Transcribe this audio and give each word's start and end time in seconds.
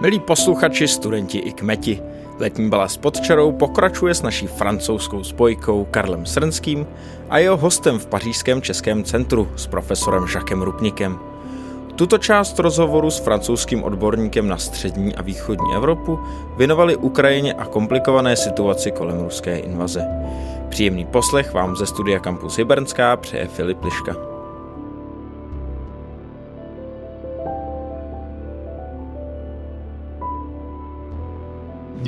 Milí 0.00 0.20
posluchači, 0.20 0.88
studenti 0.88 1.38
i 1.38 1.52
kmeti, 1.52 2.02
letní 2.38 2.68
balas 2.68 2.96
pod 2.96 3.20
čarou 3.20 3.52
pokračuje 3.52 4.14
s 4.14 4.22
naší 4.22 4.46
francouzskou 4.46 5.24
spojkou 5.24 5.84
Karlem 5.90 6.26
Srnským 6.26 6.86
a 7.30 7.38
jeho 7.38 7.56
hostem 7.56 7.98
v 7.98 8.06
pařížském 8.06 8.62
českém 8.62 9.04
centru 9.04 9.48
s 9.56 9.66
profesorem 9.66 10.26
Žakem 10.26 10.62
Rupnikem. 10.62 11.18
Tuto 11.96 12.18
část 12.18 12.58
rozhovoru 12.58 13.10
s 13.10 13.18
francouzským 13.18 13.82
odborníkem 13.82 14.48
na 14.48 14.56
střední 14.56 15.14
a 15.14 15.22
východní 15.22 15.74
Evropu 15.74 16.18
věnovali 16.56 16.96
Ukrajině 16.96 17.54
a 17.54 17.64
komplikované 17.64 18.36
situaci 18.36 18.90
kolem 18.90 19.20
ruské 19.20 19.58
invaze. 19.58 20.04
Příjemný 20.68 21.06
poslech 21.06 21.52
vám 21.54 21.76
ze 21.76 21.86
studia 21.86 22.20
Campus 22.20 22.56
Hybernská 22.56 23.16
přeje 23.16 23.46
Filip 23.46 23.84
Liška. 23.84 24.27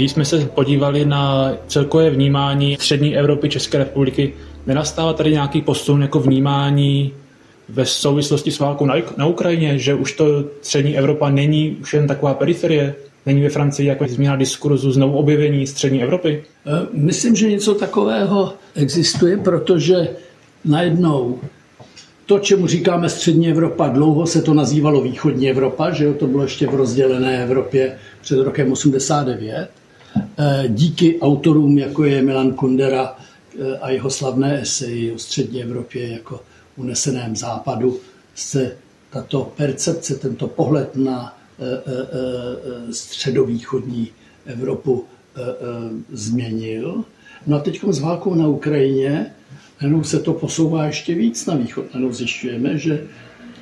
Když 0.01 0.13
jsme 0.13 0.25
se 0.25 0.39
podívali 0.55 1.05
na 1.05 1.53
celkové 1.67 2.11
vnímání 2.11 2.77
střední 2.81 3.17
Evropy 3.17 3.49
České 3.49 3.79
republiky, 3.79 4.33
nenastává 4.67 5.13
tady 5.13 5.31
nějaký 5.31 5.63
posun 5.63 6.03
jako 6.03 6.21
vnímání 6.21 7.13
ve 7.69 7.87
souvislosti 7.87 8.51
s 8.51 8.59
válkou 8.59 8.87
na, 8.87 8.95
na 9.17 9.27
Ukrajině, 9.27 9.79
že 9.79 9.95
už 9.95 10.13
to 10.13 10.45
střední 10.63 10.99
Evropa 10.99 11.31
není 11.31 11.77
už 11.81 11.95
jen 11.95 12.07
taková 12.07 12.35
periferie, 12.35 12.95
není 13.27 13.43
ve 13.43 13.49
Francii 13.49 13.89
jako 13.89 14.07
změna 14.09 14.37
diskurzu 14.37 14.93
znovu 14.93 15.19
objevení 15.19 15.67
střední 15.67 16.03
Evropy? 16.03 16.45
E, 16.67 16.87
myslím, 16.93 17.37
že 17.37 17.51
něco 17.51 17.75
takového 17.75 18.53
existuje, 18.75 19.37
protože 19.37 20.09
najednou 20.65 21.39
to, 22.27 22.39
čemu 22.39 22.67
říkáme 22.67 23.09
střední 23.09 23.49
Evropa, 23.49 23.89
dlouho 23.89 24.27
se 24.27 24.43
to 24.43 24.55
nazývalo 24.55 25.01
východní 25.01 25.51
Evropa, 25.51 25.91
že 25.91 26.05
jo, 26.05 26.15
to 26.15 26.27
bylo 26.27 26.43
ještě 26.43 26.67
v 26.67 26.75
rozdělené 26.75 27.43
Evropě 27.43 27.99
před 28.21 28.39
rokem 28.39 28.73
89. 28.73 29.80
Eh, 30.43 30.69
díky 30.69 31.21
autorům, 31.21 31.79
jako 31.79 32.05
je 32.05 32.23
Milan 32.23 32.53
Kundera 32.53 33.17
eh, 33.17 33.79
a 33.79 33.91
jeho 33.91 34.11
slavné 34.11 34.61
eseji 34.61 35.13
o 35.13 35.19
střední 35.19 35.63
Evropě 35.63 36.09
jako 36.09 36.41
uneseném 36.77 37.37
západu, 37.37 38.01
se 38.35 38.77
tato 39.11 39.53
percepce, 39.57 40.15
tento 40.15 40.49
pohled 40.49 40.97
na 40.97 41.39
eh, 41.59 42.93
středovýchodní 42.93 44.09
Evropu 44.47 45.05
změnil. 46.13 47.05
No 47.47 47.57
a 47.57 47.61
teď 47.61 47.85
s 47.85 47.99
válkou 47.99 48.35
na 48.35 48.49
Ukrajině 48.49 49.35
jenom 49.83 50.05
se 50.05 50.21
to 50.21 50.33
posouvá 50.33 50.87
ještě 50.87 51.15
víc 51.15 51.47
na 51.47 51.55
východ. 51.55 51.85
Jenom 51.95 52.13
zjišťujeme, 52.13 52.79
že 52.79 53.07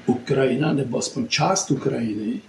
Ukrajina, 0.07 0.73
nebo 0.73 0.99
aspoň 0.99 1.29
část 1.29 1.71
Ukrajiny, 1.71 2.41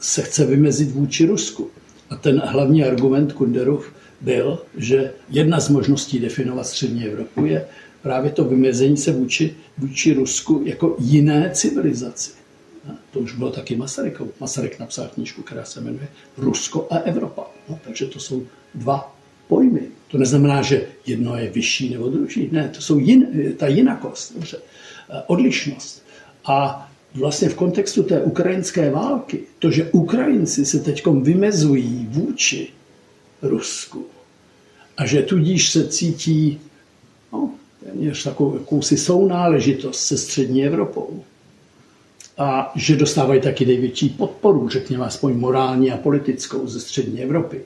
se 0.00 0.22
chce 0.22 0.46
vymezit 0.46 0.90
vůči 0.90 1.26
Rusku. 1.26 1.70
A 2.10 2.16
ten 2.16 2.42
hlavní 2.44 2.84
argument 2.84 3.32
Kunderův 3.32 3.92
byl, 4.20 4.62
že 4.76 5.12
jedna 5.30 5.60
z 5.60 5.68
možností 5.68 6.18
definovat 6.18 6.66
střední 6.66 7.04
Evropu 7.04 7.44
je 7.44 7.66
právě 8.02 8.30
to 8.30 8.44
vymezení 8.44 8.96
se 8.96 9.12
vůči, 9.12 9.54
vůči 9.78 10.14
Rusku 10.14 10.62
jako 10.64 10.96
jiné 10.98 11.50
civilizaci. 11.54 12.30
A 12.88 12.92
to 13.10 13.18
už 13.18 13.34
bylo 13.34 13.50
taky 13.50 13.76
Masarykov. 13.76 14.28
Masaryk 14.40 14.78
napsal 14.78 15.08
knížku, 15.14 15.42
která 15.42 15.64
se 15.64 15.80
jmenuje 15.80 16.08
Rusko 16.36 16.86
a 16.90 16.96
Evropa. 16.96 17.50
No, 17.68 17.78
takže 17.84 18.06
to 18.06 18.20
jsou 18.20 18.46
dva 18.74 19.16
pojmy. 19.48 19.80
To 20.08 20.18
neznamená, 20.18 20.62
že 20.62 20.86
jedno 21.06 21.36
je 21.36 21.50
vyšší 21.50 21.90
nebo 21.90 22.08
druhý. 22.08 22.48
Ne, 22.52 22.68
to 22.68 22.80
jsou 22.80 22.98
jin, 22.98 23.54
ta 23.56 23.66
jinakost, 23.66 24.34
dobře, 24.34 24.58
odlišnost. 25.26 26.04
A 26.44 26.87
vlastně 27.14 27.48
v 27.48 27.54
kontextu 27.54 28.02
té 28.02 28.22
ukrajinské 28.22 28.90
války, 28.90 29.40
to, 29.58 29.70
že 29.70 29.90
Ukrajinci 29.92 30.66
se 30.66 30.78
teď 30.78 31.06
vymezují 31.22 32.08
vůči 32.10 32.68
Rusku 33.42 34.06
a 34.96 35.06
že 35.06 35.22
tudíž 35.22 35.70
se 35.70 35.88
cítí 35.88 36.60
no, 37.32 37.50
téměř 37.84 38.22
takovou 38.24 38.54
jakousi 38.58 38.96
sounáležitost 38.96 40.00
se 40.00 40.18
střední 40.18 40.64
Evropou 40.66 41.22
a 42.38 42.72
že 42.76 42.96
dostávají 42.96 43.40
taky 43.40 43.66
největší 43.66 44.08
podporu, 44.08 44.68
řekněme 44.68 45.04
aspoň 45.04 45.34
morální 45.34 45.90
a 45.92 45.96
politickou 45.96 46.66
ze 46.66 46.80
střední 46.80 47.22
Evropy, 47.22 47.60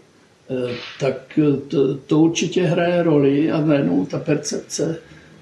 eh, 0.51 0.75
tak 1.01 1.39
to, 1.69 1.95
to 1.97 2.19
určitě 2.19 2.63
hraje 2.63 3.03
roli 3.03 3.51
a 3.51 3.61
najednou 3.61 4.07
ta 4.07 4.19
percepce 4.19 4.99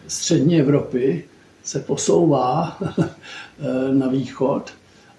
střední 0.08 0.60
Evropy 0.60 1.24
se 1.64 1.80
posouvá 1.80 2.78
eh, 2.98 3.94
na 3.94 4.08
východ. 4.08 4.70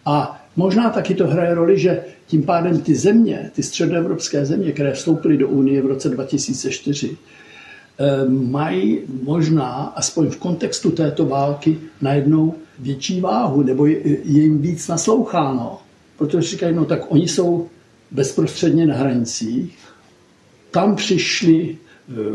A 0.05 0.45
možná 0.55 0.89
taky 0.89 1.15
to 1.15 1.27
hraje 1.27 1.55
roli, 1.55 1.79
že 1.79 2.03
tím 2.27 2.43
pádem 2.43 2.81
ty 2.81 2.95
země, 2.95 3.51
ty 3.53 3.63
středoevropské 3.63 4.45
země, 4.45 4.71
které 4.71 4.93
vstoupily 4.93 5.37
do 5.37 5.47
Unie 5.47 5.81
v 5.81 5.85
roce 5.85 6.09
2004, 6.09 7.17
eh, 7.99 8.29
mají 8.29 8.99
možná, 9.23 9.93
aspoň 9.95 10.29
v 10.29 10.37
kontextu 10.37 10.91
této 10.91 11.25
války, 11.25 11.77
najednou 12.01 12.55
větší 12.79 13.21
váhu, 13.21 13.63
nebo 13.63 13.85
je, 13.85 14.17
jim 14.23 14.61
víc 14.61 14.87
nasloucháno. 14.87 15.79
Protože 16.17 16.41
říkají, 16.41 16.75
no 16.75 16.85
tak 16.85 17.11
oni 17.11 17.27
jsou 17.27 17.67
bezprostředně 18.11 18.85
na 18.85 18.95
hranicích, 18.95 19.77
tam 20.71 20.95
přišli 20.95 21.77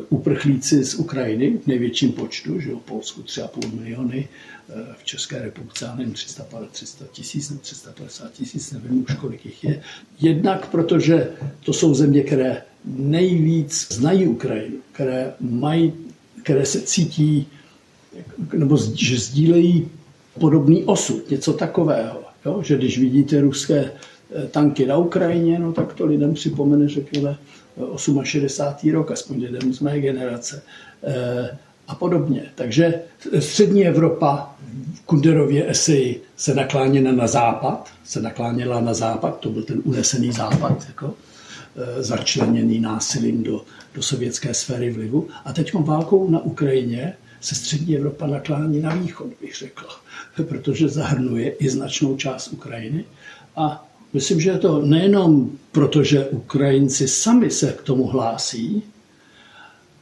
uprchlíci 0.09 0.85
z 0.85 0.95
Ukrajiny 0.95 1.59
v 1.59 1.67
největším 1.67 2.13
počtu, 2.13 2.61
že 2.61 2.71
v 2.71 2.79
Polsku 2.79 3.23
3,5 3.23 3.81
miliony, 3.81 4.29
eh, 4.69 4.73
v 4.99 5.05
České 5.05 5.43
republice, 5.43 5.91
nevím, 5.97 6.15
300, 6.15 6.45
300 6.73 7.05
tisíc 7.13 7.51
nebo 7.51 7.63
350 7.63 8.33
tisíc, 8.33 8.73
nevím 8.73 9.05
už, 9.09 9.15
kolik 9.15 9.45
jich 9.45 9.65
je. 9.65 9.83
Jednak 10.21 10.67
protože 10.71 11.29
to 11.65 11.73
jsou 11.73 11.95
země, 11.95 12.23
které 12.23 12.63
nejvíc 12.85 13.87
znají 13.91 14.27
Ukrajinu, 14.27 14.77
které 14.93 15.33
mají, 15.41 15.93
které 16.43 16.67
se 16.67 16.81
cítí, 16.81 17.47
nebo 18.53 18.77
že 18.95 19.19
sdílejí 19.19 19.89
podobný 20.41 20.85
osud, 20.85 21.31
něco 21.31 21.53
takového. 21.53 22.23
Jo? 22.45 22.63
Že 22.63 22.77
když 22.77 22.99
vidíte 22.99 23.41
ruské 23.41 23.79
eh, 23.85 23.91
tanky 24.51 24.87
na 24.87 24.97
Ukrajině, 24.97 25.59
no 25.59 25.73
tak 25.73 25.93
to 25.93 26.07
lidem 26.07 26.35
připomene, 26.35 26.89
řekněme, 26.89 27.37
68. 28.25 28.93
rok, 28.93 29.11
aspoň 29.11 29.43
jeden 29.43 29.73
z 29.73 29.81
mé 29.81 30.01
generace 30.01 30.63
eh, 31.05 31.57
a 31.89 31.95
podobně. 31.95 32.43
Takže 32.55 33.01
střední 33.39 33.87
Evropa 33.87 34.55
v 34.95 35.01
Kunderově 35.01 35.71
eseji 35.71 36.23
se 36.37 36.55
nakláněla 36.55 37.13
na 37.13 37.27
západ, 37.27 37.91
se 38.05 38.21
nakláněla 38.21 38.81
na 38.81 38.95
západ, 38.95 39.41
to 39.41 39.51
byl 39.51 39.63
ten 39.63 39.83
unesený 39.85 40.33
západ, 40.33 40.85
jako, 40.89 41.15
eh, 41.77 42.03
začleněný 42.03 42.81
násilím 42.81 43.43
do, 43.43 43.65
do 43.95 44.03
sovětské 44.03 44.55
sféry 44.55 44.91
vlivu. 44.91 45.29
A 45.45 45.53
teď 45.53 45.75
válkou 45.75 46.31
na 46.31 46.41
Ukrajině 46.41 47.17
se 47.41 47.55
střední 47.55 47.97
Evropa 47.97 48.27
naklání 48.27 48.81
na 48.81 48.95
východ, 48.95 49.29
bych 49.41 49.57
řekl, 49.57 49.87
protože 50.49 50.89
zahrnuje 50.89 51.51
i 51.51 51.71
značnou 51.71 52.17
část 52.17 52.49
Ukrajiny. 52.49 53.05
A 53.57 53.89
Myslím, 54.17 54.41
že 54.41 54.51
je 54.51 54.59
to 54.59 54.81
nejenom 54.81 55.51
proto, 55.73 56.01
že 56.03 56.33
Ukrajinci 56.33 57.09
sami 57.09 57.51
se 57.51 57.73
k 57.73 57.83
tomu 57.83 58.07
hlásí, 58.07 58.83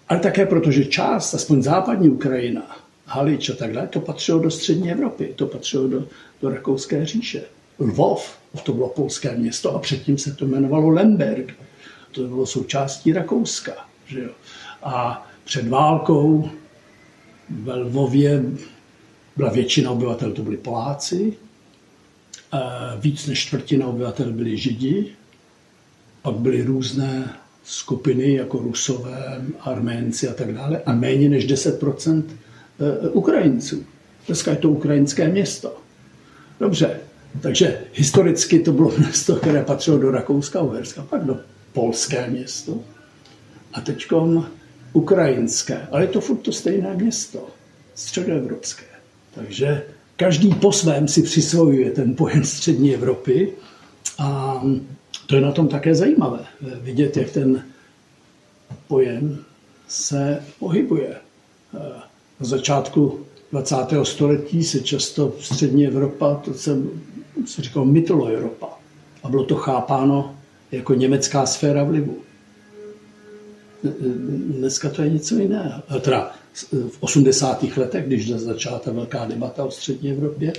ale 0.09 0.21
také 0.21 0.47
proto, 0.47 0.71
že 0.71 0.85
část, 0.85 1.35
aspoň 1.35 1.63
západní 1.63 2.09
Ukrajina, 2.09 2.63
Halič 3.07 3.51
a 3.51 3.55
tak 3.55 3.73
dále, 3.73 3.87
to 3.87 4.01
patřilo 4.01 4.39
do 4.39 4.51
střední 4.51 4.93
Evropy, 4.93 5.35
to 5.37 5.47
patřilo 5.47 5.89
do, 5.89 6.07
do 6.43 6.51
Rakouské 6.51 7.07
říše. 7.07 7.43
Lvov, 7.79 8.39
to 8.63 8.73
bylo 8.73 8.89
polské 8.89 9.37
město 9.37 9.75
a 9.75 9.79
předtím 9.79 10.19
se 10.19 10.35
to 10.35 10.45
jmenovalo 10.45 10.89
Lemberg, 10.89 11.53
to 12.13 12.23
bylo 12.23 12.47
součástí 12.47 13.13
Rakouska. 13.13 13.73
Že 14.07 14.21
jo? 14.21 14.31
A 14.83 15.27
před 15.45 15.69
válkou 15.69 16.51
ve 17.51 17.75
Lvově 17.75 18.45
byla 19.37 19.51
většina 19.51 19.91
obyvatel, 19.91 20.33
to 20.33 20.43
byli 20.43 20.57
Poláci, 20.57 21.37
Víc 23.01 23.27
než 23.27 23.47
čtvrtina 23.47 23.87
obyvatel 23.87 24.33
byli 24.33 24.57
židi, 24.57 25.13
pak 26.23 26.35
byly 26.35 26.63
různé 26.63 27.37
skupiny 27.65 28.35
jako 28.35 28.59
Rusové, 28.59 29.45
Arménci 29.61 30.29
a 30.29 30.35
tak 30.35 30.55
dále 30.55 30.83
a 30.87 30.93
méně 30.93 31.29
než 31.29 31.49
10% 31.49 32.23
e, 32.81 33.09
Ukrajinců. 33.09 33.85
Dneska 34.27 34.51
je 34.51 34.57
to 34.57 34.71
ukrajinské 34.71 35.29
město. 35.29 35.77
Dobře, 36.61 37.01
takže 37.41 37.81
historicky 37.93 38.59
to 38.59 38.73
bylo 38.73 38.93
město, 38.99 39.37
které 39.37 39.65
patřilo 39.65 39.99
do 39.99 40.11
Rakouska, 40.11 40.61
Uherska, 40.61 41.03
pak 41.03 41.25
do 41.25 41.41
polské 41.73 42.31
město 42.31 42.81
a 43.73 43.81
teď 43.81 44.07
ukrajinské. 44.93 45.87
Ale 45.91 46.03
je 46.03 46.09
to 46.09 46.21
furt 46.21 46.37
to 46.37 46.53
stejné 46.53 46.95
město, 46.95 47.49
středoevropské. 47.95 48.87
Takže 49.35 49.83
každý 50.17 50.55
po 50.55 50.73
svém 50.73 51.09
si 51.09 51.23
přisvojuje 51.23 51.91
ten 51.91 52.15
pojem 52.17 52.45
střední 52.45 52.95
Evropy 52.95 53.53
a 54.19 54.61
to 55.27 55.35
je 55.35 55.41
na 55.41 55.53
tom 55.53 55.69
také 55.69 55.95
zajímavé, 55.95 56.39
vidět, 56.81 57.17
jak 57.17 57.31
ten 57.31 57.65
pojem 58.89 59.39
se 59.89 60.43
pohybuje. 60.59 61.17
Na 62.41 62.47
začátku 62.47 63.21
20. 63.53 63.77
století 64.03 64.65
se 64.65 64.81
často 64.81 65.33
střední 65.41 65.87
Evropa, 65.87 66.35
to 66.35 66.55
se, 66.55 66.77
se 67.47 67.63
říkalo 67.63 68.27
Evropa. 68.27 68.67
A 69.23 69.29
bylo 69.29 69.45
to 69.45 69.55
chápáno 69.55 70.37
jako 70.73 70.95
německá 70.95 71.47
sféra 71.47 71.85
vlivu. 71.85 72.17
Dneska 74.59 74.89
to 74.91 75.03
je 75.03 75.11
něco 75.11 75.35
jiného. 75.39 75.83
Teda 76.01 76.33
v 76.89 76.97
80. 77.01 77.63
letech, 77.77 78.07
když 78.07 78.31
začala 78.31 78.79
ta 78.79 78.93
velká 78.93 79.25
debata 79.25 79.65
o 79.65 79.71
střední 79.71 80.11
Evropě, 80.11 80.53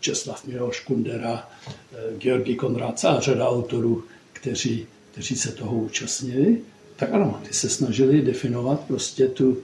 Česlav 0.00 0.46
Miloš 0.46 0.80
Kundera, 0.80 1.48
Georgi 2.18 2.54
Konrad 2.54 3.04
a 3.04 3.20
řada 3.20 3.48
autorů, 3.48 4.04
kteří, 4.32 4.86
kteří 5.12 5.36
se 5.36 5.52
toho 5.52 5.76
účastnili, 5.76 6.60
tak 6.96 7.12
ano, 7.12 7.40
ty 7.48 7.54
se 7.54 7.68
snažili 7.68 8.22
definovat 8.22 8.80
prostě 8.80 9.28
tu, 9.28 9.58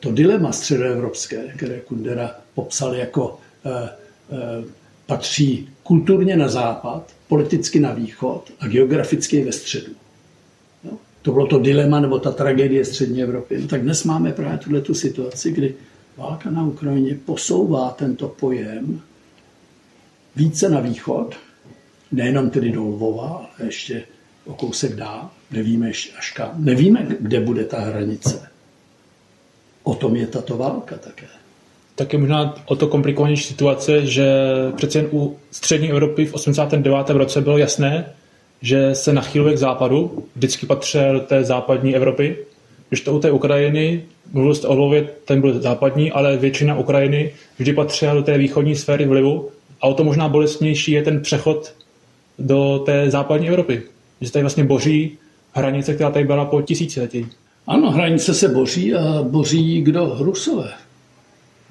to 0.00 0.12
dilema 0.12 0.52
středoevropské, 0.52 1.52
které 1.56 1.80
Kundera 1.80 2.36
popsal 2.54 2.94
jako 2.94 3.40
eh, 3.64 3.88
eh, 4.32 4.64
patří 5.06 5.68
kulturně 5.82 6.36
na 6.36 6.48
západ, 6.48 7.12
politicky 7.28 7.80
na 7.80 7.92
východ 7.92 8.52
a 8.60 8.66
geograficky 8.66 9.44
ve 9.44 9.52
středu. 9.52 9.92
To 11.22 11.32
bylo 11.32 11.46
to 11.46 11.58
dilema 11.58 12.00
nebo 12.00 12.18
ta 12.18 12.32
tragédie 12.32 12.84
střední 12.84 13.22
Evropy. 13.22 13.58
No, 13.60 13.68
tak 13.68 13.82
dnes 13.82 14.04
máme 14.04 14.32
právě 14.32 14.58
tuhle 14.58 14.80
tu 14.80 14.94
situaci, 14.94 15.50
kdy 15.50 15.74
válka 16.16 16.50
na 16.50 16.66
Ukrajině 16.66 17.18
posouvá 17.24 17.90
tento 17.90 18.28
pojem 18.28 19.00
více 20.36 20.68
na 20.68 20.80
východ, 20.80 21.34
nejenom 22.12 22.50
tedy 22.50 22.72
do 22.72 22.84
Lvova, 22.84 23.28
ale 23.28 23.66
ještě 23.66 24.04
o 24.44 24.54
kousek 24.54 24.96
dál, 24.96 25.30
nevíme 25.50 25.88
až 26.18 26.32
kam. 26.36 26.64
Nevíme, 26.64 27.06
kde 27.20 27.40
bude 27.40 27.64
ta 27.64 27.80
hranice. 27.80 28.48
O 29.82 29.94
tom 29.94 30.16
je 30.16 30.26
tato 30.26 30.56
válka 30.56 30.96
také 30.96 31.26
tak 32.00 32.12
je 32.12 32.18
možná 32.18 32.54
o 32.64 32.76
to 32.76 32.86
komplikovanější 32.86 33.44
situace, 33.44 34.06
že 34.06 34.26
přece 34.76 34.98
jen 34.98 35.08
u 35.12 35.36
střední 35.50 35.90
Evropy 35.90 36.26
v 36.26 36.34
89. 36.34 37.10
roce 37.10 37.40
bylo 37.40 37.58
jasné, 37.58 38.12
že 38.62 38.94
se 38.94 39.12
nachýluje 39.12 39.54
k 39.54 39.58
západu, 39.58 40.24
vždycky 40.36 40.66
patřil 40.66 41.20
té 41.20 41.44
západní 41.44 41.96
Evropy. 41.96 42.36
Když 42.88 43.00
to 43.00 43.14
u 43.14 43.20
té 43.20 43.30
Ukrajiny, 43.30 44.04
mluvil 44.32 44.54
jste 44.54 44.66
o 44.66 44.74
Lvově, 44.74 45.08
ten 45.24 45.40
byl 45.40 45.60
západní, 45.62 46.12
ale 46.12 46.36
většina 46.36 46.78
Ukrajiny 46.78 47.32
vždy 47.58 47.72
patřila 47.72 48.14
do 48.14 48.22
té 48.22 48.38
východní 48.38 48.76
sféry 48.76 49.06
vlivu 49.06 49.48
a 49.80 49.86
o 49.86 49.94
to 49.94 50.04
možná 50.04 50.28
bolestnější 50.28 50.92
je 50.92 51.02
ten 51.02 51.20
přechod 51.20 51.72
do 52.38 52.82
té 52.86 53.10
západní 53.10 53.48
Evropy. 53.48 53.82
Že 54.20 54.32
tady 54.32 54.42
vlastně 54.42 54.64
boří 54.64 55.18
hranice, 55.52 55.94
která 55.94 56.10
tady 56.10 56.24
byla 56.24 56.44
po 56.44 56.62
tisíciletí. 56.62 57.26
Ano, 57.66 57.90
hranice 57.90 58.34
se 58.34 58.48
boří 58.48 58.94
a 58.94 59.22
boří 59.22 59.82
kdo? 59.82 60.16
Rusové 60.18 60.70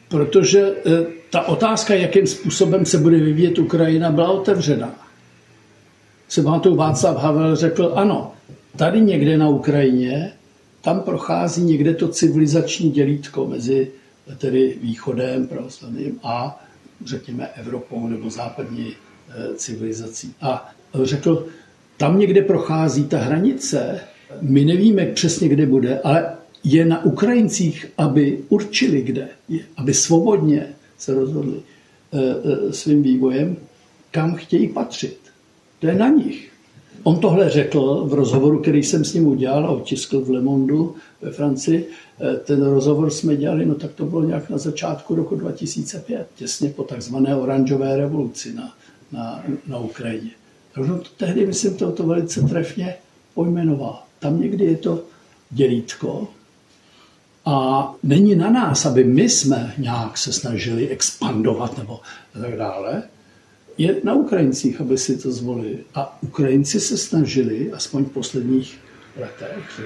protože 0.10 0.76
eh, 0.86 1.06
ta 1.30 1.42
otázka, 1.42 1.94
jakým 1.94 2.28
způsobem 2.28 2.86
se 2.86 2.98
bude 2.98 3.18
vyvíjet 3.18 3.60
Ukrajina, 3.60 4.12
byla 4.12 4.30
otevřená. 4.30 5.09
Se 6.30 6.44
pamatuju, 6.44 6.76
Václav 6.76 7.18
Havel 7.18 7.56
řekl, 7.56 7.92
ano, 7.96 8.34
tady 8.78 9.02
někde 9.02 9.38
na 9.38 9.50
Ukrajině, 9.50 10.32
tam 10.82 11.00
prochází 11.00 11.64
někde 11.64 11.94
to 11.94 12.08
civilizační 12.08 12.92
dělítko 12.92 13.48
mezi 13.48 13.92
tedy 14.38 14.78
východem 14.82 15.48
pravoslavným 15.48 16.20
a 16.24 16.64
řekněme 17.06 17.48
Evropou 17.48 18.08
nebo 18.08 18.30
západní 18.30 18.88
eh, 19.30 19.56
civilizací. 19.56 20.34
A 20.42 20.72
řekl, 21.04 21.46
tam 21.98 22.20
někde 22.20 22.42
prochází 22.42 23.04
ta 23.06 23.18
hranice, 23.18 24.00
my 24.42 24.66
nevíme 24.66 25.06
přesně, 25.06 25.50
kde 25.50 25.66
bude, 25.66 26.00
ale 26.00 26.36
je 26.64 26.86
na 26.86 27.06
Ukrajincích, 27.06 27.86
aby 27.98 28.40
určili, 28.50 29.02
kde 29.02 29.28
aby 29.78 29.94
svobodně 29.94 30.68
se 30.98 31.14
rozhodli 31.14 31.60
eh, 32.14 32.18
eh, 32.20 32.74
svým 32.74 33.04
vývojem, 33.04 33.58
kam 34.12 34.36
chtějí 34.36 34.68
patřit. 34.68 35.29
To 35.80 35.88
je 35.88 35.96
na 35.96 36.10
nich. 36.10 36.52
On 37.04 37.20
tohle 37.20 37.50
řekl 37.50 38.06
v 38.06 38.14
rozhovoru, 38.14 38.60
který 38.60 38.84
jsem 38.84 39.06
s 39.06 39.14
ním 39.14 39.28
udělal 39.28 39.66
a 39.66 39.70
otiskl 39.70 40.22
v 40.22 40.30
Le 40.30 40.42
Monde 40.42 40.74
ve 41.22 41.32
Francii. 41.32 41.90
Eh, 42.22 42.38
ten 42.38 42.64
rozhovor 42.64 43.10
jsme 43.10 43.36
dělali, 43.36 43.66
no 43.66 43.76
tak 43.76 43.92
to 43.94 44.06
bylo 44.06 44.24
nějak 44.24 44.50
na 44.50 44.58
začátku 44.58 45.16
roku 45.16 45.36
2005, 45.36 46.28
těsně 46.36 46.70
po 46.70 46.84
takzvané 46.84 47.36
oranžové 47.36 47.98
revoluci 47.98 48.54
na, 48.54 48.74
na, 49.12 49.44
na 49.68 49.78
Ukrajině. 49.78 50.32
Takže 50.74 50.92
to 50.92 51.10
tehdy, 51.18 51.46
myslím, 51.46 51.78
to, 51.78 51.92
to 51.92 52.04
velice 52.04 52.42
trefně 52.42 52.96
pojmenoval. 53.34 54.04
Tam 54.20 54.42
někdy 54.42 54.66
je 54.66 54.78
to 54.78 55.04
dělítko, 55.52 56.28
a 57.46 57.94
není 58.04 58.36
na 58.36 58.50
nás, 58.50 58.86
aby 58.86 59.04
my 59.04 59.30
jsme 59.30 59.74
nějak 59.78 60.18
se 60.18 60.34
snažili 60.34 60.90
expandovat 60.90 61.78
nebo 61.78 62.00
tak 62.42 62.58
dále. 62.58 63.04
Je 63.80 64.02
na 64.04 64.14
Ukrajincích, 64.14 64.82
aby 64.82 64.98
si 64.98 65.18
to 65.18 65.32
zvolili. 65.32 65.88
A 65.96 66.20
Ukrajinci 66.24 66.80
se 66.80 66.98
snažili, 66.98 67.72
aspoň 67.72 68.06
v 68.06 68.12
posledních 68.12 68.80
letech, 69.18 69.82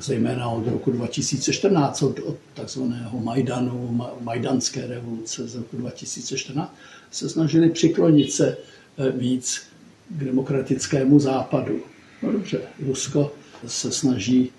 zejména 0.00 0.48
od 0.48 0.68
roku 0.68 0.90
2014, 0.90 2.02
od, 2.02 2.18
od 2.18 2.36
takzvaného 2.54 3.20
Majdanu, 3.20 4.00
Majdanské 4.20 4.86
revoluce 4.86 5.48
z 5.48 5.54
roku 5.54 5.76
2014, 5.76 6.74
se 7.10 7.28
snažili 7.28 7.70
přiklonit 7.70 8.32
se 8.32 8.56
eh, 8.98 9.10
víc 9.10 9.62
k 10.08 10.24
demokratickému 10.24 11.18
západu. 11.18 11.80
No 12.22 12.32
dobře, 12.32 12.60
Rusko 12.86 13.32
se 13.66 13.92
snaží 13.92 14.52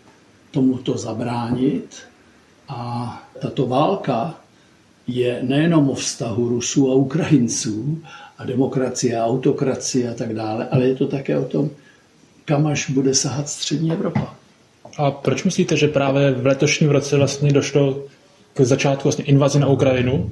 tomuto 0.52 0.98
zabránit. 0.98 1.98
A 2.68 3.30
tato 3.42 3.68
válka 3.68 4.41
je 5.12 5.40
nejenom 5.42 5.90
o 5.90 5.94
vztahu 5.94 6.50
Rusů 6.50 6.92
a 6.92 6.96
Ukrajinců 6.96 7.98
a 8.38 8.46
demokracie 8.46 9.20
a 9.20 9.26
autokracie 9.26 10.10
a 10.10 10.14
tak 10.14 10.34
dále, 10.34 10.68
ale 10.72 10.88
je 10.88 10.96
to 10.96 11.08
také 11.08 11.38
o 11.38 11.46
tom, 11.46 11.70
kam 12.46 12.68
až 12.68 12.90
bude 12.90 13.14
sahat 13.14 13.50
střední 13.50 13.92
Evropa. 13.92 14.36
A 14.98 15.12
proč 15.12 15.44
myslíte, 15.44 15.78
že 15.78 15.88
právě 15.88 16.32
v 16.32 16.46
letošním 16.46 16.90
roce 16.90 17.18
vlastně 17.18 17.54
došlo 17.54 18.04
k 18.54 18.62
začátku 18.62 19.04
vlastně 19.04 19.26
invazi 19.26 19.60
na 19.60 19.68
Ukrajinu? 19.68 20.32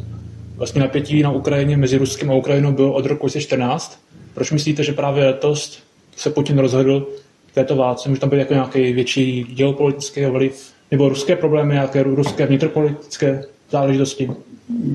Vlastně 0.56 0.82
napětí 0.82 1.24
na 1.24 1.32
Ukrajině 1.32 1.78
mezi 1.78 1.98
Ruskem 1.98 2.32
a 2.32 2.36
Ukrajinou 2.36 2.72
bylo 2.72 2.94
od 2.94 3.06
roku 3.06 3.28
2014. 3.28 4.00
Proč 4.34 4.52
myslíte, 4.52 4.84
že 4.84 4.94
právě 4.94 5.26
letos 5.26 5.80
se 6.16 6.30
Putin 6.30 6.60
rozhodl 6.60 7.08
této 7.54 7.76
válce? 7.76 8.10
Může 8.10 8.22
tam 8.22 8.30
být 8.30 8.38
jako 8.38 8.54
nějaký 8.54 8.94
větší 8.94 9.44
geopolitický 9.44 10.26
vliv 10.26 10.74
nebo 10.92 11.10
ruské 11.10 11.36
problémy, 11.36 11.74
nějaké 11.74 12.04
ruské 12.04 12.46
vnitropolitické 12.46 13.44
záležitosti? 13.72 14.32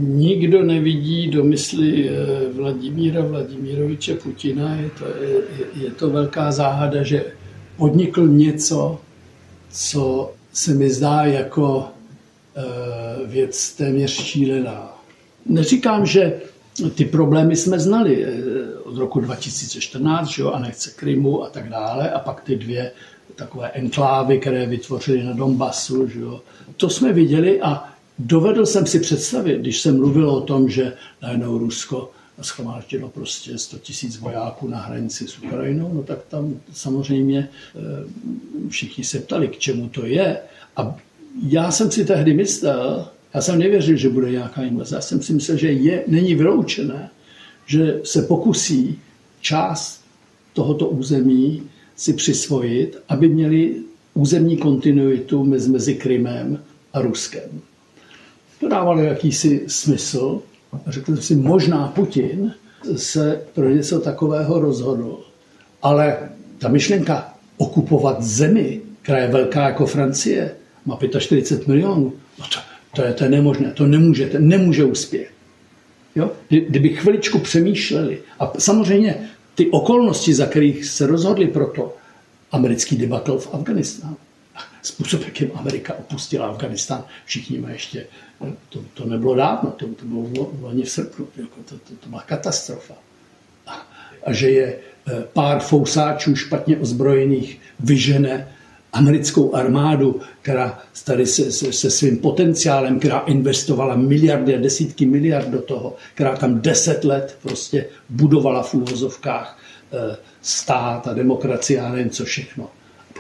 Nikdo 0.01 0.63
nevidí 0.63 1.31
do 1.31 1.45
mysli 1.45 2.09
eh, 2.09 2.13
Vladimíra 2.53 3.23
Vladimíroviče 3.23 4.15
Putina. 4.15 4.75
Je 4.75 4.91
to, 4.99 5.05
je, 5.05 5.85
je 5.85 5.91
to 5.91 6.11
velká 6.11 6.53
záhada, 6.53 7.03
že 7.03 7.25
podnikl 7.77 8.27
něco, 8.27 9.01
co 9.71 10.33
se 10.53 10.75
mi 10.75 10.91
zdá 10.91 11.25
jako 11.25 11.85
eh, 12.57 12.63
věc 13.27 13.73
téměř 13.73 14.11
šílená. 14.11 15.03
Neříkám, 15.47 16.07
že 16.07 16.41
ty 16.95 17.05
problémy 17.05 17.57
jsme 17.57 17.79
znali 17.79 18.25
eh, 18.25 18.79
od 18.79 18.97
roku 18.97 19.21
2014, 19.21 20.29
že 20.29 20.43
jo, 20.43 20.51
anekce 20.51 20.91
Krymu 20.97 21.45
a 21.45 21.51
tak 21.51 21.69
dále, 21.69 22.11
a 22.11 22.19
pak 22.19 22.41
ty 22.41 22.57
dvě 22.57 22.93
takové 23.37 23.69
enklávy, 23.69 24.39
které 24.39 24.67
vytvořili 24.67 25.25
na 25.25 25.33
Donbasu. 25.33 26.09
Že 26.09 26.21
jo. 26.21 26.41
To 26.77 26.91
jsme 26.91 27.13
viděli 27.13 27.61
a 27.61 27.94
dovedl 28.19 28.67
jsem 28.67 28.87
si 28.87 29.01
představit, 29.01 29.59
když 29.59 29.81
jsem 29.81 29.97
mluvil 29.97 30.31
o 30.31 30.41
tom, 30.41 30.69
že 30.69 30.93
najednou 31.23 31.59
Rusko 31.59 32.11
schromáždilo 32.43 33.09
prostě 33.09 33.59
100 33.59 33.79
tisíc 33.79 34.19
vojáků 34.19 34.69
na 34.69 34.79
hranici 34.79 35.29
s 35.29 35.39
Ukrajinou, 35.39 35.95
no 35.95 36.03
tak 36.03 36.19
tam 36.29 36.61
samozřejmě 36.73 37.49
eh, 37.49 37.81
všichni 38.69 39.05
se 39.05 39.19
ptali, 39.19 39.49
k 39.49 39.59
čemu 39.59 39.89
to 39.89 40.07
je. 40.07 40.39
A 40.77 40.97
já 41.49 41.71
jsem 41.71 41.91
si 41.91 42.05
tehdy 42.05 42.35
myslel, 42.35 43.09
já 43.35 43.41
jsem 43.41 43.59
nevěřil, 43.59 43.97
že 43.97 44.09
bude 44.09 44.31
nějaká 44.31 44.63
invaze. 44.63 44.97
Já 44.97 45.01
jsem 45.01 45.23
si 45.23 45.33
myslel, 45.33 45.59
že 45.59 45.73
je, 45.73 46.05
není 46.07 46.35
vyloučené, 46.35 47.11
že 47.67 48.01
se 48.05 48.23
pokusí 48.23 48.99
část 49.41 50.01
tohoto 50.53 50.89
území 50.89 51.63
si 51.97 52.13
přisvojit, 52.13 52.99
aby 53.09 53.29
měli 53.29 53.83
územní 54.15 54.57
kontinuitu 54.57 55.45
mezi, 55.45 55.71
mezi 55.71 55.95
Krymem 55.95 56.63
a 56.93 57.01
Ruskem. 57.03 57.61
To 58.65 58.69
dávalo 58.69 59.01
jakýsi 59.01 59.65
smysl. 59.67 60.41
Řekl 60.87 61.15
jsem 61.15 61.23
si, 61.23 61.37
možná 61.37 61.89
Putin 61.89 62.55
se 62.97 63.41
pro 63.55 63.69
něco 63.69 64.01
takového 64.01 64.61
rozhodl. 64.61 65.21
Ale 65.83 66.19
ta 66.59 66.69
myšlenka 66.69 67.35
okupovat 67.57 68.23
zemi, 68.23 68.81
která 69.03 69.19
je 69.19 69.29
velká 69.29 69.69
jako 69.69 69.87
Francie, 69.87 70.55
má 70.87 70.99
45 71.19 71.69
milionů, 71.69 72.13
no 72.39 72.45
to, 72.55 72.61
to 72.97 73.03
je, 73.03 73.13
to 73.13 73.25
je 73.25 73.31
nemožné, 73.31 73.73
to 73.73 73.87
nemůže, 73.87 74.27
to 74.27 74.39
nemůže 74.39 74.85
uspět. 74.85 75.29
Jo? 76.17 76.31
Kdyby 76.49 76.89
chviličku 76.89 77.39
přemýšleli. 77.39 78.19
A 78.39 78.53
samozřejmě 78.59 79.29
ty 79.55 79.71
okolnosti, 79.71 80.35
za 80.35 80.47
kterých 80.47 80.85
se 80.85 81.07
rozhodli 81.07 81.47
proto, 81.47 81.97
americký 82.53 82.97
debakl 82.97 83.39
v 83.39 83.55
Afganistánu. 83.55 84.17
Způsob, 84.83 85.25
jakým 85.25 85.51
Amerika 85.55 85.95
opustila 85.95 86.47
Afganistán, 86.47 87.05
všichni 87.25 87.59
mají 87.59 87.75
ještě, 87.75 88.07
to, 88.69 88.81
to 88.95 89.05
nebylo 89.05 89.35
dávno, 89.35 89.71
to, 89.71 89.87
to 89.87 90.05
bylo 90.05 90.23
v 90.53 90.63
loni 90.63 90.83
v 90.83 90.91
srpnu, 90.91 91.29
jako 91.37 91.57
to, 91.69 91.79
to, 91.79 91.95
to 92.01 92.09
byla 92.09 92.23
katastrofa. 92.23 92.95
A, 93.67 93.87
a 94.27 94.33
že 94.33 94.51
je 94.51 94.79
pár 95.33 95.61
fousáčů 95.61 96.37
špatně 96.37 96.79
ozbrojených 96.79 97.61
vyžene 97.81 98.49
americkou 98.93 99.55
armádu, 99.55 100.21
která 100.43 100.79
tady 101.05 101.27
se, 101.27 101.53
se, 101.53 101.73
se 101.73 101.91
svým 101.91 102.19
potenciálem, 102.19 102.99
která 102.99 103.19
investovala 103.19 103.97
miliardy 103.97 104.55
a 104.55 104.61
desítky 104.61 105.07
miliard 105.07 105.49
do 105.49 105.63
toho, 105.63 105.97
která 106.15 106.37
tam 106.37 106.61
deset 106.61 107.05
let 107.05 107.39
prostě 107.43 107.87
budovala 108.09 108.63
v 108.63 108.75
úvozovkách 108.75 109.59
eh, 109.93 110.17
stát 110.43 111.09
a 111.09 111.15
demokracie 111.15 111.81
a 111.81 111.93
nevím 111.93 112.11
co 112.11 112.25
všechno. 112.25 112.71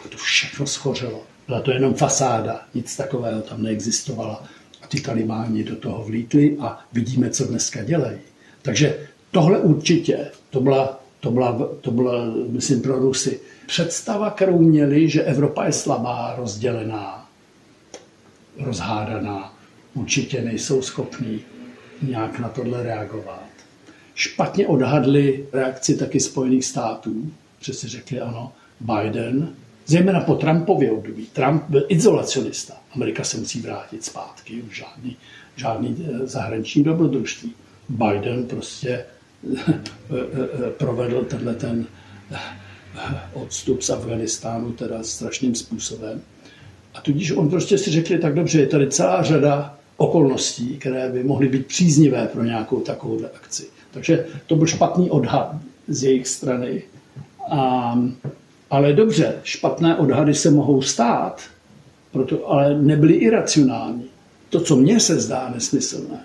A 0.04 0.08
to 0.08 0.16
všechno 0.16 0.66
schořelo. 0.66 1.22
Byla 1.46 1.60
to 1.60 1.70
jenom 1.70 1.94
fasáda, 1.94 2.60
nic 2.74 2.96
takového 2.96 3.42
tam 3.42 3.62
neexistovalo. 3.62 4.42
A 4.82 4.86
ty 4.86 5.00
talibáni 5.00 5.64
do 5.64 5.76
toho 5.76 6.04
vlítli 6.04 6.56
a 6.60 6.84
vidíme, 6.92 7.30
co 7.30 7.44
dneska 7.44 7.84
dělají. 7.84 8.18
Takže 8.62 9.08
tohle 9.30 9.58
určitě, 9.58 10.30
to 10.50 10.60
byla, 10.60 11.00
to 11.20 11.30
byla, 11.30 11.68
to 11.80 11.90
byla 11.90 12.24
myslím, 12.48 12.82
pro 12.82 12.98
Rusy 12.98 13.40
představa, 13.66 14.30
kterou 14.30 14.58
měli, 14.58 15.08
že 15.08 15.22
Evropa 15.22 15.64
je 15.64 15.72
slabá, 15.72 16.34
rozdělená, 16.38 17.30
rozhádaná, 18.60 19.54
určitě 19.94 20.42
nejsou 20.42 20.82
schopní 20.82 21.40
nějak 22.02 22.38
na 22.38 22.48
tohle 22.48 22.82
reagovat. 22.82 23.48
Špatně 24.14 24.66
odhadli 24.66 25.46
reakci 25.52 25.96
taky 25.96 26.20
Spojených 26.20 26.64
států, 26.64 27.32
si 27.72 27.88
řekli 27.88 28.20
ano, 28.20 28.52
Biden, 28.80 29.54
zejména 29.86 30.20
po 30.20 30.34
Trumpově 30.34 30.90
období. 30.90 31.26
Trump 31.32 31.62
byl 31.68 31.86
izolacionista. 31.88 32.74
Amerika 32.94 33.24
se 33.24 33.36
musí 33.36 33.60
vrátit 33.60 34.04
zpátky, 34.04 34.62
už 34.62 34.76
žádný, 34.76 35.16
žádný 35.56 35.96
eh, 35.98 36.26
zahraniční 36.26 36.84
dobrodružství. 36.84 37.52
Biden 37.88 38.46
prostě 38.46 39.04
eh, 39.56 39.62
eh, 39.70 40.70
provedl 40.70 41.24
tenhle 41.24 41.54
ten 41.54 41.86
odstup 43.32 43.82
z 43.82 43.90
Afganistánu 43.90 44.72
teda 44.72 45.02
strašným 45.02 45.54
způsobem. 45.54 46.20
A 46.94 47.00
tudíž 47.00 47.30
on 47.30 47.50
prostě 47.50 47.78
si 47.78 47.90
řekli, 47.90 48.18
tak 48.18 48.34
dobře, 48.34 48.60
je 48.60 48.66
tady 48.66 48.90
celá 48.90 49.22
řada 49.22 49.78
okolností, 49.96 50.76
které 50.76 51.12
by 51.12 51.24
mohly 51.24 51.48
být 51.48 51.66
příznivé 51.66 52.26
pro 52.26 52.44
nějakou 52.44 52.80
takovou 52.80 53.20
akci. 53.34 53.66
Takže 53.90 54.26
to 54.46 54.56
byl 54.56 54.66
špatný 54.66 55.10
odhad 55.10 55.56
z 55.88 56.04
jejich 56.04 56.28
strany. 56.28 56.82
A, 57.50 57.94
ale 58.70 58.92
dobře, 58.92 59.34
špatné 59.42 59.96
odhady 59.96 60.34
se 60.34 60.50
mohou 60.50 60.82
stát, 60.82 61.42
proto, 62.12 62.50
ale 62.50 62.82
nebyly 62.82 63.14
iracionální. 63.14 64.04
To, 64.50 64.60
co 64.60 64.76
mně 64.76 65.00
se 65.00 65.20
zdá 65.20 65.50
nesmyslné, 65.54 66.20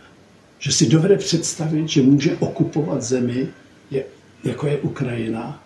že 0.59 0.71
si 0.71 0.89
dovede 0.89 1.17
představit, 1.17 1.89
že 1.89 2.01
může 2.01 2.37
okupovat 2.37 3.01
zemi, 3.01 3.47
je, 3.91 4.03
jako 4.43 4.67
je 4.67 4.77
Ukrajina, 4.77 5.63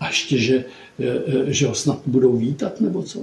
a 0.00 0.08
ještě, 0.08 0.38
že, 0.38 0.64
e, 1.00 1.06
e, 1.06 1.52
že 1.52 1.66
ho 1.66 1.74
snad 1.74 2.00
budou 2.06 2.36
vítat 2.36 2.80
nebo 2.80 3.02
co. 3.02 3.20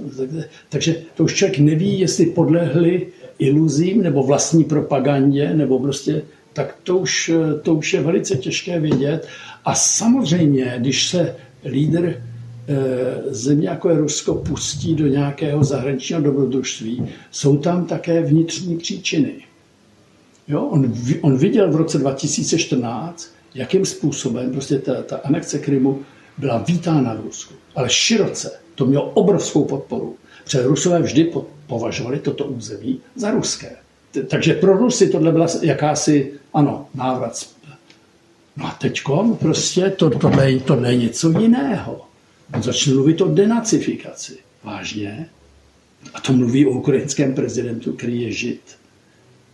Takže 0.68 0.96
to 1.14 1.24
už 1.24 1.34
člověk 1.34 1.58
neví, 1.58 2.00
jestli 2.00 2.26
podlehli 2.26 3.06
iluzím 3.38 4.02
nebo 4.02 4.22
vlastní 4.22 4.64
propagandě, 4.64 5.54
nebo 5.54 5.78
prostě, 5.78 6.22
tak 6.52 6.76
to 6.82 6.98
už, 6.98 7.28
e, 7.28 7.58
to 7.62 7.74
už 7.74 7.94
je 7.94 8.00
velice 8.00 8.36
těžké 8.36 8.80
vědět. 8.80 9.28
A 9.64 9.74
samozřejmě, 9.74 10.74
když 10.78 11.08
se 11.08 11.36
lídr 11.64 12.22
země 13.30 13.68
jako 13.68 13.90
je 13.90 13.98
Rusko 13.98 14.34
pustí 14.34 14.94
do 14.94 15.06
nějakého 15.06 15.64
zahraničního 15.64 16.20
dobrodružství, 16.20 17.08
jsou 17.30 17.56
tam 17.56 17.86
také 17.86 18.22
vnitřní 18.22 18.76
příčiny. 18.76 19.34
Jo, 20.48 20.62
on, 20.62 20.94
on 21.20 21.36
viděl 21.36 21.72
v 21.72 21.76
roce 21.76 21.98
2014, 21.98 23.30
jakým 23.54 23.84
způsobem 23.86 24.52
prostě 24.52 24.78
ta, 24.78 25.02
ta 25.02 25.16
anexe 25.16 25.58
Krymu 25.58 26.02
byla 26.38 26.58
vítána 26.58 27.14
v 27.14 27.20
Rusku, 27.20 27.54
ale 27.74 27.90
široce. 27.90 28.50
To 28.74 28.86
mělo 28.86 29.10
obrovskou 29.10 29.64
podporu. 29.64 30.16
Protože 30.44 30.62
Rusové 30.62 31.02
vždy 31.02 31.32
považovali 31.66 32.18
toto 32.18 32.44
území 32.44 33.00
za 33.16 33.30
ruské. 33.30 33.76
Takže 34.28 34.54
pro 34.54 34.76
Rusy 34.76 35.08
tohle 35.08 35.32
byla 35.32 35.46
jakási, 35.62 36.32
ano, 36.54 36.86
návrat. 36.94 37.46
No 38.56 38.66
a 38.66 38.70
teď 38.70 39.02
prostě 39.38 39.90
to, 39.90 40.10
tohle, 40.10 40.52
tohle 40.54 40.92
je 40.92 40.96
něco 40.96 41.40
jiného. 41.40 42.00
On 42.54 42.62
začne 42.62 42.94
mluvit 42.94 43.20
o 43.20 43.28
denacifikaci. 43.28 44.38
Vážně. 44.64 45.28
A 46.14 46.20
to 46.20 46.32
mluví 46.32 46.66
o 46.66 46.70
ukrajinském 46.70 47.34
prezidentu, 47.34 47.92
který 47.92 48.22
je 48.22 48.32
žid. 48.32 48.60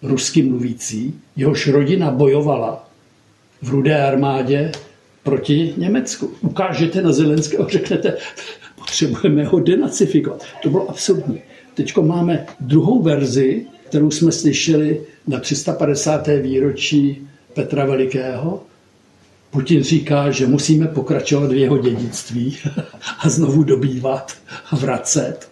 Rusky 0.02 0.42
mluvící, 0.42 1.21
jehož 1.37 1.69
rodina 1.69 2.11
bojovala 2.11 2.90
v 3.62 3.69
rudé 3.69 4.07
armádě 4.07 4.73
proti 5.23 5.75
Německu. 5.76 6.30
Ukážete 6.40 7.02
na 7.02 7.12
Zelenského, 7.12 7.69
řeknete, 7.69 8.16
potřebujeme 8.78 9.45
ho 9.45 9.61
denacifikovat. 9.61 10.45
To 10.62 10.71
bylo 10.71 10.90
absurdní. 10.90 11.40
Teď 11.75 11.97
máme 11.97 12.47
druhou 12.61 13.02
verzi, 13.02 13.66
kterou 13.88 14.11
jsme 14.11 14.33
slyšeli 14.33 15.00
na 15.26 15.40
350. 15.40 16.26
výročí 16.42 17.28
Petra 17.54 17.85
Velikého. 17.85 18.62
Putin 19.50 19.83
říká, 19.83 20.30
že 20.30 20.47
musíme 20.47 20.87
pokračovat 20.88 21.52
v 21.52 21.57
jeho 21.57 21.78
dědictví 21.78 22.59
a 23.19 23.28
znovu 23.28 23.62
dobývat 23.62 24.37
a 24.71 24.76
vracet. 24.76 25.49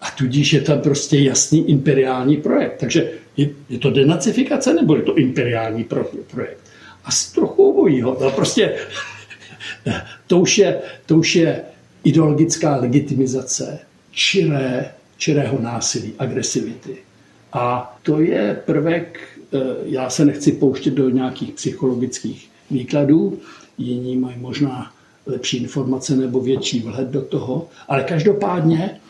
A 0.00 0.10
tudíž 0.10 0.52
je 0.52 0.60
tam 0.60 0.80
prostě 0.80 1.18
jasný 1.18 1.70
imperiální 1.70 2.36
projekt. 2.36 2.76
Takže 2.80 3.10
je, 3.36 3.48
je 3.68 3.78
to 3.78 3.90
denacifikace 3.90 4.74
nebo 4.74 4.96
je 4.96 5.02
to 5.02 5.14
imperiální 5.14 5.84
projekt? 6.30 6.58
Asi 7.04 7.34
trochu 7.34 7.70
obojího. 7.70 8.18
No 8.20 8.30
prostě 8.30 8.74
to 10.26 10.38
už 10.38 10.58
je, 10.58 10.80
to 11.06 11.16
už 11.16 11.36
je 11.36 11.62
ideologická 12.04 12.76
legitimizace 12.76 13.78
čiré, 14.10 14.90
čirého 15.16 15.58
násilí, 15.60 16.12
agresivity. 16.18 16.96
A 17.52 17.96
to 18.02 18.20
je 18.20 18.62
prvek, 18.66 19.20
eh, 19.54 19.58
já 19.84 20.10
se 20.10 20.24
nechci 20.24 20.52
pouštět 20.52 20.90
do 20.90 21.10
nějakých 21.10 21.52
psychologických 21.52 22.51
výkladů, 22.72 23.38
jiní 23.78 24.16
mají 24.16 24.38
možná 24.38 24.92
lepší 25.26 25.56
informace 25.56 26.16
nebo 26.16 26.40
větší 26.40 26.80
vhled 26.80 27.08
do 27.08 27.22
toho, 27.22 27.68
ale 27.88 28.04
každopádně 28.04 29.00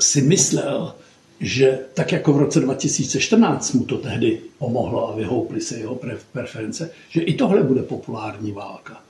si 0.00 0.22
myslel, 0.22 0.94
že 1.40 1.78
tak 1.94 2.12
jako 2.12 2.32
v 2.32 2.38
roce 2.38 2.60
2014 2.60 3.72
mu 3.72 3.84
to 3.84 3.98
tehdy 3.98 4.40
pomohlo 4.58 5.12
a 5.12 5.16
vyhouply 5.16 5.60
se 5.60 5.78
jeho 5.78 6.00
preference, 6.32 6.90
že 7.08 7.20
i 7.20 7.34
tohle 7.34 7.62
bude 7.62 7.82
populární 7.82 8.52
válka. 8.52 9.00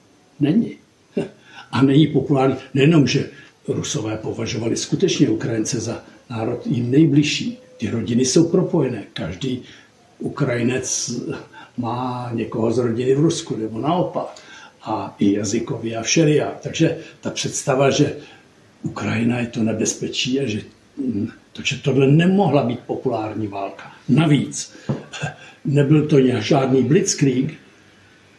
Není. 0.40 0.76
A 1.70 1.82
není 1.82 2.06
populární. 2.06 2.56
Nejenom, 2.74 3.06
že 3.06 3.30
Rusové 3.68 4.16
považovali 4.16 4.76
skutečně 4.76 5.28
Ukrajince 5.28 5.80
za 5.80 6.04
národ 6.30 6.66
jim 6.66 6.90
nejbližší. 6.90 7.58
Ty 7.76 7.90
rodiny 7.90 8.24
jsou 8.24 8.48
propojené. 8.48 9.04
Každý 9.12 9.62
Ukrajinec 10.18 11.10
má 11.76 12.30
někoho 12.32 12.72
z 12.72 12.78
rodiny 12.78 13.14
v 13.14 13.20
Rusku, 13.20 13.56
nebo 13.56 13.78
naopak. 13.78 14.42
A 14.82 15.14
i 15.18 15.32
jazykově 15.32 15.96
a 15.96 16.02
všeria. 16.02 16.52
Takže 16.62 16.98
ta 17.20 17.30
představa, 17.30 17.90
že 17.90 18.16
Ukrajina 18.82 19.38
je 19.38 19.46
to 19.46 19.62
nebezpečí 19.62 20.40
a 20.40 20.46
že 20.46 20.60
takže 21.52 21.76
tohle 21.76 22.06
nemohla 22.06 22.62
být 22.62 22.80
populární 22.86 23.46
válka. 23.46 23.92
Navíc 24.08 24.72
nebyl 25.64 26.06
to 26.06 26.16
žádný 26.40 26.82
blitzkrieg. 26.82 27.54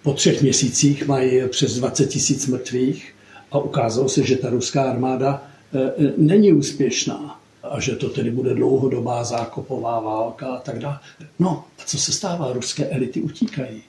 Po 0.04 0.14
třech 0.14 0.42
měsících 0.42 1.08
mají 1.08 1.42
přes 1.50 1.80
20 1.80 2.06
tisíc 2.06 2.48
mrtvých 2.48 3.16
a 3.52 3.60
ukázalo 3.60 4.10
se, 4.10 4.24
že 4.24 4.36
ta 4.36 4.50
ruská 4.50 4.84
armáda 4.84 5.44
e, 5.74 5.80
e, 5.80 6.14
není 6.18 6.54
úspěšná 6.54 7.40
a 7.64 7.80
že 7.80 7.96
to 7.96 8.10
tedy 8.10 8.32
bude 8.32 8.54
dlouhodobá 8.54 9.24
zákopová 9.24 10.00
válka 10.00 10.48
a 10.48 10.60
tak 10.60 10.80
dále. 10.80 11.00
No, 11.40 11.64
a 11.80 11.84
co 11.86 11.98
se 11.98 12.12
stává? 12.12 12.54
Ruské 12.54 12.86
elity 12.86 13.22
utíkají. 13.22 13.82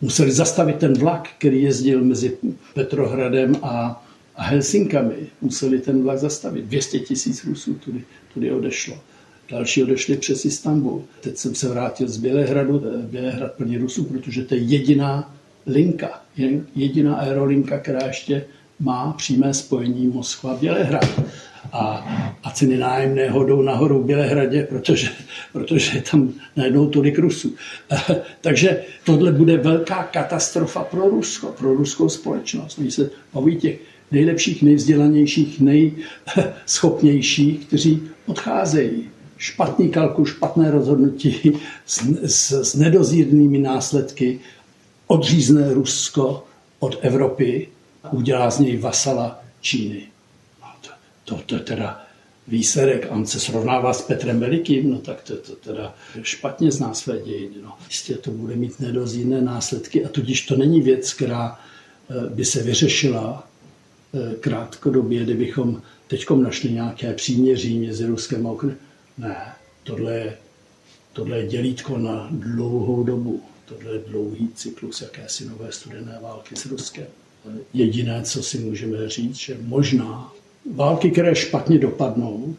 Museli 0.00 0.32
zastavit 0.32 0.76
ten 0.76 0.98
vlak, 0.98 1.28
který 1.38 1.62
jezdil 1.62 2.04
mezi 2.04 2.38
Petrohradem 2.74 3.56
a 3.62 4.04
Helsinkami 4.34 5.14
museli 5.40 5.78
ten 5.78 6.02
vlak 6.02 6.18
zastavit. 6.18 6.64
200 6.64 6.98
tisíc 6.98 7.44
Rusů 7.44 7.74
tudy, 7.74 8.04
tudy 8.34 8.52
odešlo. 8.52 8.98
Další 9.50 9.82
odešli 9.82 10.16
přes 10.16 10.44
Istanbul. 10.44 11.04
Teď 11.20 11.36
jsem 11.36 11.54
se 11.54 11.68
vrátil 11.68 12.08
z 12.08 12.16
Bělehradu, 12.16 12.82
Bělehrad 13.02 13.52
plný 13.52 13.78
Rusů, 13.78 14.04
protože 14.04 14.44
to 14.44 14.54
je 14.54 14.60
jediná 14.60 15.34
linka, 15.66 16.22
jediná 16.74 17.14
aerolinka, 17.14 17.78
která 17.78 18.06
ještě 18.06 18.44
má 18.80 19.12
přímé 19.12 19.54
spojení 19.54 20.08
Moskva-Bělehrad. 20.08 21.22
A, 21.72 21.86
a 22.42 22.50
ceny 22.50 22.76
nájemného 22.76 23.44
jdou 23.44 23.62
nahoru 23.62 24.02
v 24.02 24.06
Bělehradě, 24.06 24.62
protože, 24.62 25.08
protože 25.52 25.96
je 25.96 26.02
tam 26.02 26.32
najednou 26.56 26.88
tolik 26.88 27.18
Rusů. 27.18 27.54
Takže 28.40 28.82
tohle 29.04 29.32
bude 29.32 29.56
velká 29.56 30.02
katastrofa 30.02 30.84
pro 30.84 31.08
Rusko, 31.08 31.46
pro 31.46 31.74
ruskou 31.74 32.08
společnost. 32.08 32.78
Oni 32.78 32.90
se 32.90 33.10
baví 33.34 33.56
těch 33.56 33.78
nejlepších, 34.12 34.62
nejvzdělanějších, 34.62 35.60
nejschopnějších, 35.60 37.66
kteří 37.66 38.02
odcházejí. 38.26 39.08
Špatný 39.38 39.88
kalkul, 39.88 40.26
špatné 40.26 40.70
rozhodnutí 40.70 41.52
s, 41.86 42.02
s, 42.24 42.52
s 42.52 42.74
nedozírnými 42.74 43.58
následky, 43.58 44.40
odřízné 45.06 45.74
Rusko 45.74 46.44
od 46.78 46.98
Evropy 47.00 47.68
udělá 48.12 48.50
z 48.50 48.58
něj 48.58 48.76
vasala 48.76 49.40
Číny. 49.60 50.02
To, 51.26 51.40
to, 51.46 51.58
teda 51.58 52.06
výsledek, 52.48 53.06
on 53.10 53.26
se 53.26 53.40
srovnává 53.40 53.92
s 53.92 54.02
Petrem 54.02 54.40
Velikým, 54.40 54.90
no 54.90 54.98
tak 54.98 55.22
to, 55.22 55.36
to 55.36 55.56
teda 55.56 55.94
špatně 56.22 56.72
zná 56.72 56.94
své 56.94 57.18
dějiny. 57.18 57.54
No. 57.62 57.72
Jistě 57.88 58.14
to 58.14 58.30
bude 58.30 58.56
mít 58.56 58.80
nedozírné 58.80 59.42
následky 59.42 60.04
a 60.04 60.08
tudíž 60.08 60.46
to 60.46 60.56
není 60.56 60.80
věc, 60.80 61.12
která 61.12 61.58
eh, 62.10 62.30
by 62.30 62.44
se 62.44 62.62
vyřešila 62.62 63.48
eh, 64.14 64.34
krátkodobě, 64.34 65.24
kdybychom 65.24 65.82
teď 66.06 66.30
našli 66.30 66.72
nějaké 66.72 67.12
příměří 67.12 67.86
mezi 67.86 68.06
Ruskem 68.06 68.46
a 68.46 68.52
Ukrajinou. 68.52 68.80
Ne, 69.18 69.52
tohle 69.84 70.14
je, 70.14 70.36
tohle 71.12 71.38
je 71.38 71.46
dělítko 71.46 71.98
na 71.98 72.28
dlouhou 72.30 73.04
dobu. 73.04 73.42
Tohle 73.64 73.92
je 73.92 74.00
dlouhý 74.06 74.48
cyklus 74.54 75.00
jakési 75.00 75.48
nové 75.48 75.72
studené 75.72 76.18
války 76.22 76.56
s 76.56 76.66
Ruskem. 76.66 77.06
Jediné, 77.74 78.22
co 78.22 78.42
si 78.42 78.58
můžeme 78.58 79.08
říct, 79.08 79.36
že 79.36 79.56
možná 79.60 80.32
války, 80.74 81.10
které 81.10 81.34
špatně 81.34 81.78
dopadnou, 81.78 82.56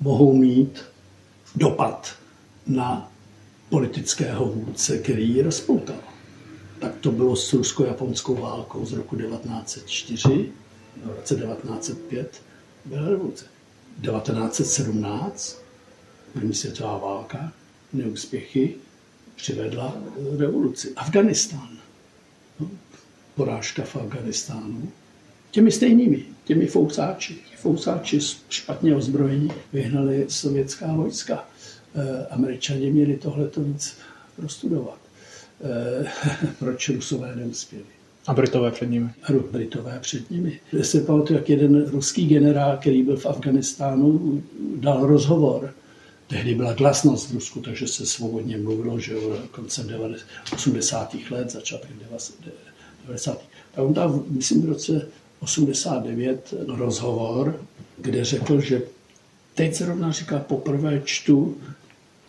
mohou 0.00 0.32
mít 0.32 0.84
dopad 1.56 2.14
na 2.66 3.12
politického 3.68 4.46
vůdce, 4.46 4.98
který 4.98 5.28
ji 5.30 5.42
rozpoutal. 5.42 5.96
Tak 6.78 6.92
to 7.00 7.12
bylo 7.12 7.36
s 7.36 7.52
rusko-japonskou 7.52 8.34
válkou 8.34 8.86
z 8.86 8.92
roku 8.92 9.16
1904, 9.16 10.52
v 11.04 11.16
roce 11.16 11.34
1905 11.34 12.42
byla 12.84 13.08
revoluce. 13.08 13.44
1917, 14.00 15.62
první 16.32 16.54
světová 16.54 16.98
válka, 16.98 17.52
neúspěchy, 17.92 18.74
přivedla 19.36 19.96
revoluci. 20.38 20.92
Afganistán. 20.96 21.78
No, 22.60 22.70
porážka 23.34 23.82
v 23.84 23.96
Afganistánu. 23.96 24.92
Těmi 25.54 25.72
stejnými, 25.72 26.22
těmi 26.44 26.66
fousáči. 26.66 27.36
Fousáči 27.56 28.20
špatně 28.48 28.96
ozbrojení 28.96 29.50
vyhnali 29.72 30.26
sovětská 30.28 30.92
vojska. 30.92 31.48
E, 31.94 32.26
Američani 32.26 32.90
měli 32.90 33.16
tohleto 33.16 33.60
víc 33.60 33.96
prostudovat. 34.36 34.98
E, 35.64 36.46
proč 36.58 36.88
Rusové 36.88 37.36
neuspěli? 37.36 37.84
A 38.26 38.34
Britové 38.34 38.70
před 38.70 38.90
nimi. 38.90 39.10
A 39.22 39.32
Britové 39.50 39.98
před 40.00 40.30
nimi. 40.30 40.60
Já 40.72 40.84
si 40.84 41.00
pamatuju, 41.00 41.38
jak 41.38 41.50
jeden 41.50 41.86
ruský 41.86 42.26
generál, 42.26 42.76
který 42.76 43.02
byl 43.02 43.16
v 43.16 43.26
Afganistánu, 43.26 44.42
dal 44.76 45.06
rozhovor. 45.06 45.74
Tehdy 46.26 46.54
byla 46.54 46.72
glasnost 46.72 47.30
v 47.30 47.34
Rusku, 47.34 47.60
takže 47.60 47.88
se 47.88 48.06
svobodně 48.06 48.58
mluvilo, 48.58 49.00
že 49.00 49.14
koncem 49.50 50.14
80. 50.52 51.16
let, 51.30 51.50
začátek 51.50 51.90
90. 53.06 53.42
A 53.76 53.82
on 53.82 53.94
dal, 53.94 54.24
myslím, 54.28 54.62
v 54.62 54.68
roce 54.68 55.08
89 55.44 56.54
rozhovor, 56.68 57.60
kde 57.96 58.24
řekl, 58.24 58.60
že 58.60 58.82
teď 59.54 59.74
se 59.74 59.86
rovná 59.86 60.12
říká, 60.12 60.38
poprvé 60.38 61.00
čtu, 61.04 61.56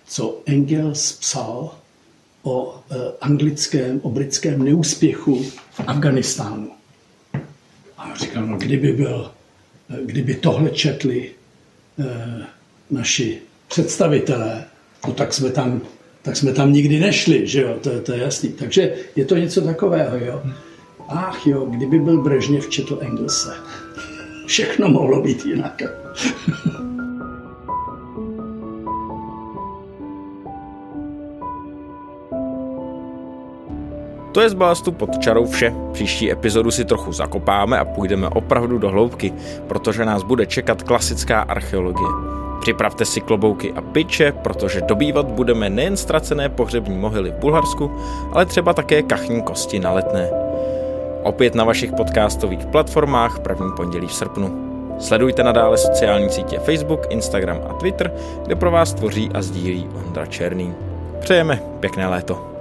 co 0.07 0.41
Engels 0.45 1.11
psal 1.11 1.71
o 2.43 2.75
e, 2.91 2.95
anglickém, 3.21 3.99
o 4.03 4.09
britském 4.09 4.63
neúspěchu 4.63 5.43
v 5.71 5.79
Afganistánu. 5.87 6.71
A 7.97 8.15
říkal, 8.15 8.45
no 8.45 8.57
kdyby 8.57 8.93
byl, 8.93 9.31
e, 9.89 10.05
kdyby 10.05 10.35
tohle 10.35 10.69
četli 10.69 11.31
e, 11.99 12.45
naši 12.89 13.41
představitelé, 13.67 14.65
no 15.07 15.13
tak 15.13 15.33
jsme 15.33 15.49
tam, 15.49 15.81
tak 16.21 16.37
jsme 16.37 16.53
tam 16.53 16.73
nikdy 16.73 16.99
nešli, 16.99 17.47
že 17.47 17.61
jo, 17.61 17.77
to, 17.81 18.01
to 18.01 18.13
je 18.13 18.21
jasný. 18.21 18.49
Takže 18.49 18.93
je 19.15 19.25
to 19.25 19.35
něco 19.35 19.61
takového, 19.61 20.17
jo. 20.17 20.43
Ach 21.09 21.47
jo, 21.47 21.65
kdyby 21.69 21.99
byl 21.99 22.21
Brežněv 22.21 22.69
četl 22.69 22.97
Engelse. 23.01 23.53
Všechno 24.45 24.89
mohlo 24.89 25.21
být 25.21 25.45
jinak. 25.45 25.81
To 34.31 34.41
je 34.41 34.49
z 34.49 34.53
balastu 34.53 34.91
pod 34.91 35.17
čarou 35.19 35.45
vše. 35.45 35.73
Příští 35.93 36.31
epizodu 36.31 36.71
si 36.71 36.85
trochu 36.85 37.13
zakopáme 37.13 37.79
a 37.79 37.85
půjdeme 37.85 38.29
opravdu 38.29 38.77
do 38.77 38.89
hloubky, 38.89 39.33
protože 39.67 40.05
nás 40.05 40.23
bude 40.23 40.45
čekat 40.45 40.83
klasická 40.83 41.41
archeologie. 41.41 42.09
Připravte 42.59 43.05
si 43.05 43.21
klobouky 43.21 43.73
a 43.73 43.81
piče, 43.81 44.31
protože 44.31 44.81
dobývat 44.81 45.25
budeme 45.25 45.69
nejen 45.69 45.97
ztracené 45.97 46.49
pohřební 46.49 46.97
mohyly 46.97 47.31
v 47.31 47.35
Bulharsku, 47.35 47.91
ale 48.31 48.45
třeba 48.45 48.73
také 48.73 49.03
kachní 49.03 49.41
kosti 49.41 49.79
na 49.79 49.91
letné. 49.91 50.29
Opět 51.25 51.55
na 51.55 51.63
vašich 51.63 51.91
podcastových 51.91 52.65
platformách 52.65 53.39
první 53.39 53.71
pondělí 53.75 54.07
v 54.07 54.13
srpnu. 54.13 54.65
Sledujte 54.99 55.43
nadále 55.43 55.77
sociální 55.77 56.29
sítě 56.29 56.59
Facebook, 56.59 57.07
Instagram 57.09 57.61
a 57.69 57.73
Twitter, 57.73 58.13
kde 58.43 58.55
pro 58.55 58.71
vás 58.71 58.93
tvoří 58.93 59.29
a 59.33 59.41
sdílí 59.41 59.89
Ondra 59.95 60.25
Černý. 60.25 60.73
Přejeme 61.19 61.61
pěkné 61.79 62.07
léto. 62.07 62.54